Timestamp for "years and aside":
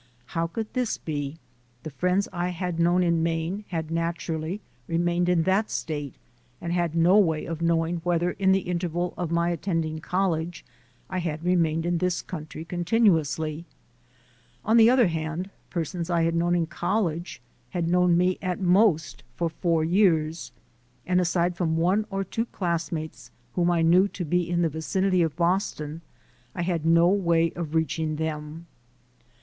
19.83-21.55